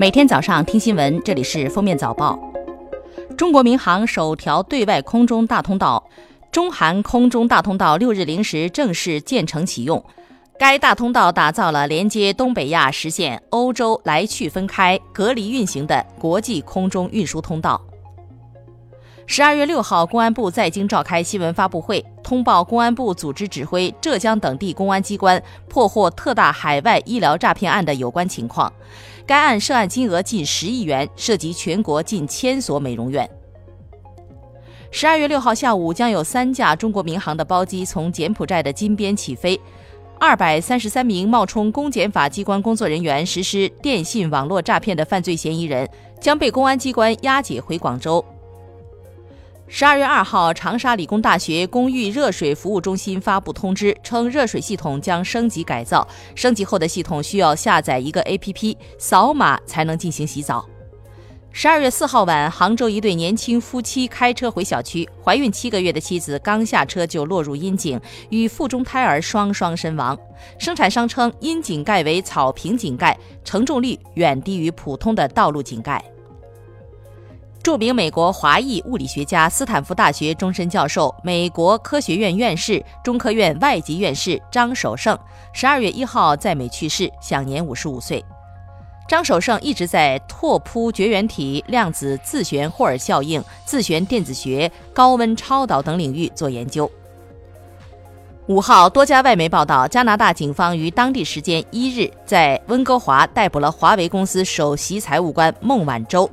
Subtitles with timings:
[0.00, 2.38] 每天早上听新闻，这里是封面早报。
[3.36, 6.02] 中国民航首条对外空中大通道——
[6.50, 10.02] 中韩空中大通道，六日零时正式建成启用。
[10.58, 17.78] 该大通道打造了连接东北亚、实现欧洲来去分开、隔离运行的国际空中运输通道。
[19.26, 28.72] 十二月六号，公安部在京召开新闻发布会，通报公安部组织指挥浙江等地公安机关破获特大海外医疗诈骗案的有关情况。
[29.26, 33.28] 该案涉案金额近十亿元，涉及全国近千所美容院。
[34.90, 39.60] 十二月六号下午，将有三架中国民航的包机从柬埔寨的金边起飞，
[40.18, 45.88] 二百三十三名冒充公检法机关工作人员实施电信网络诈骗的犯罪嫌疑人
[46.20, 48.24] 将被公安机关押解回广州。
[49.72, 60.66] 十二月二号，长沙理工大学公寓热水服务中心发布通知，称热水系统将升级改造，升级后的系统需要下载一个 APP，扫码才能进行洗澡。
[61.52, 67.98] 十二月四号晚，杭州一对年轻夫妻开车回小区，怀孕七个月的妻子刚下车就落入阴井，
[68.30, 70.18] 与腹中胎儿双双身亡。
[70.58, 76.04] 生产商称，阴井盖为草坪井盖，承重率远低于普通的道路井盖。
[77.62, 85.18] 著名美国华裔物理学家、斯坦福大学终身教授、美国科学院院士、中科院外籍院士张守胜，
[85.52, 88.24] 十二月一号在美去世，享年五十五岁。
[89.06, 96.90] 张守胜一直在拓扑绝缘体、量子自旋霍尔效应、自旋电子学、高温超导等领域做研究。
[98.46, 106.28] 五号，多家外媒报道，加拿大警方于当地时间一日在温哥华逮捕了华为公司首席财务官孟晚舟。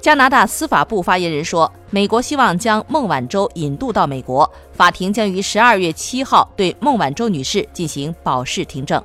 [0.00, 9.02] 加拿大司法部发言人说，美国希望将孟晚舟引渡到美国，法庭将于十二月七号对孟晚舟女士进行保释听证。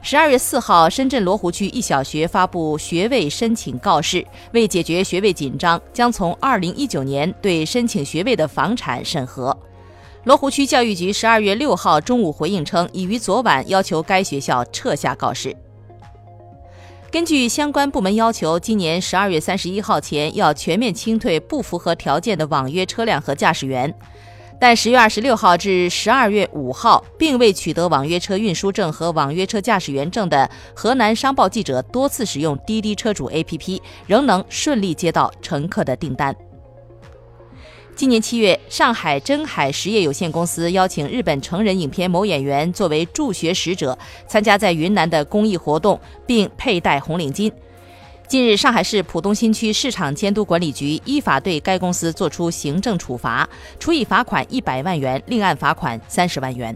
[0.00, 9.56] 十二月四号，深圳罗湖区一小学发布学位申请告示，为解决学位紧张，将从二零一九年对申请学位的房产审核。
[10.24, 15.54] 罗湖区教育局十二月六号中午回应称，已于昨晚要求该学校撤下告示。
[17.12, 23.94] 根据相关部门要求，今年十二月三十一号前要全面清退不符合条件的网约车辆和驾驶员。
[24.58, 36.34] 但十月二十六号至十二月五号并未取得网约车运输证和网约车驾驶员证的河南商报记者，多次使用滴滴车主 APP，仍能顺利接到乘客的订单。
[37.94, 47.52] 今年七月，上海真海实业有限公司邀请日本成人影片某演员作为助学使者，参加在云南的公益活动，并佩戴红领巾。
[48.26, 53.48] 近日，上海市浦东新区市场监督管理局依法对该公司作出行政处罚，
[53.78, 56.74] 处以罚款一百万元，另案罚款三十万元。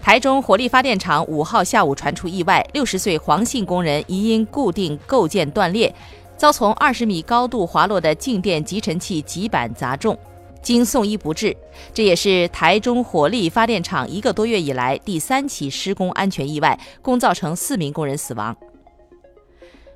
[0.00, 5.94] 台中火力发电厂五号下午传出意外，六十岁黄姓工人疑因固定构件断裂。
[6.40, 10.18] 遭从二十米高度滑落的静电集尘器极板砸中，
[10.62, 11.54] 经送医不治。
[11.92, 18.56] 这也是台中火力发电厂一个多月以来第三起施工安全意外，共造成四名工人死亡。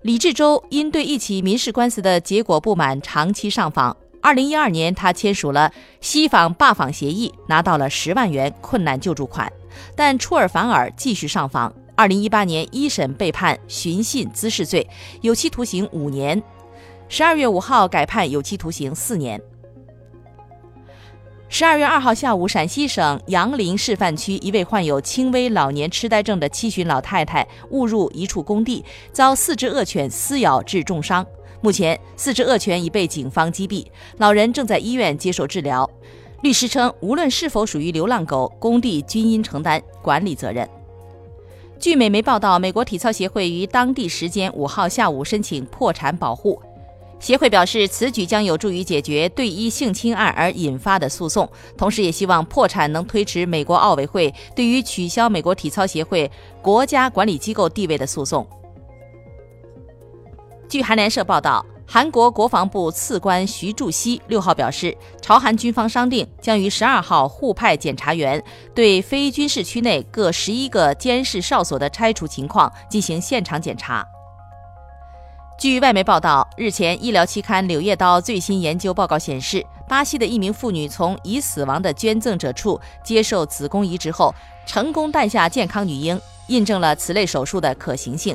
[0.00, 3.96] 李志洲因对一起民事官司的结果不满，长期上访。
[4.20, 9.48] 二零一二年，他签署了西访罢访协议，拿到了十万元困难救助款，
[9.94, 11.72] 但出尔反尔，继续上访。
[11.94, 14.88] 二零一八年一审被判寻衅滋事罪，
[15.20, 16.42] 有期徒刑五年。
[17.08, 19.40] 十二月五号改判有期徒刑四年。
[21.50, 28.82] 十二月二号下午，陕西省杨凌示范区一位患有轻微老年痴呆症的七旬老太太误入一处工地，
[29.12, 31.24] 遭四只恶犬撕咬致重伤。
[31.60, 33.86] 目前，四只恶犬已被警方击毙，
[34.16, 35.88] 老人正在医院接受治疗。
[36.40, 40.66] 律师称，无论是否属于流浪狗，工地均应承担管理责任。
[41.82, 46.62] 据美媒报道，美国体操协会于当地时间五号下午申请破产保护。
[47.18, 56.30] 协会表示，此举将有助于解决对一性侵案而引发的诉讼，同时也希望破产能推迟美国奥委会对于取消美国体操协会
[56.62, 58.46] 国家管理机构地位的诉讼。
[60.68, 61.66] 据韩联社报道。
[61.94, 68.42] 韩国国防部次官徐柱熙六号表示，朝韩军方商定，将于十二号互派检察员
[68.74, 74.02] 对非军事区内各十一个监视哨所的拆除情况进行现场检查。
[75.58, 84.34] 据外媒报道，日前医疗期刊《柳叶刀》最新研究报告显示，巴西的一名妇女从已死亡的捐赠者处接受子宫移植后，
[84.64, 88.34] 成功诞下健康女婴，印证了此类手术的可行性。